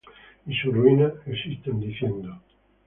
[0.47, 2.39] Y sus ruinas existan diciendo: